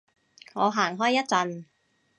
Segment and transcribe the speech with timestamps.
[0.53, 1.65] 我行開一陣